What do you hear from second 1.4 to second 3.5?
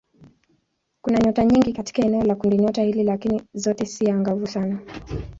nyingi katika eneo la kundinyota hili lakini